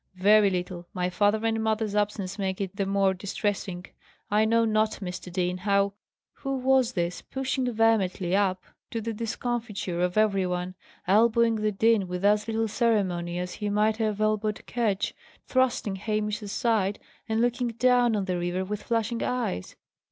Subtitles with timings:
[0.15, 0.87] "Very little.
[0.95, 3.85] My father and mother's absence makes it the more distressing.
[4.31, 5.31] I know not, Mr.
[5.31, 5.93] Dean, how"
[6.39, 10.73] Who was this, pushing vehemently up, to the discomfiture of every one,
[11.07, 15.13] elbowing the dean with as little ceremony as he might have elbowed Ketch,
[15.45, 16.97] thrusting Hamish aside,
[17.29, 19.75] and looking down on the river with flashing eyes?